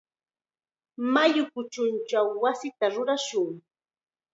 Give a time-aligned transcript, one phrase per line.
[1.13, 3.51] Mayu kuchunchaw wasita rurarishun.